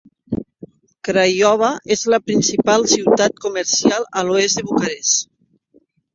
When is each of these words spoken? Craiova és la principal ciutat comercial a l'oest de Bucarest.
Craiova 1.07 1.69
és 1.97 2.05
la 2.13 2.19
principal 2.31 2.87
ciutat 2.95 3.37
comercial 3.45 4.09
a 4.23 4.27
l'oest 4.31 4.63
de 4.63 4.67
Bucarest. 4.73 5.31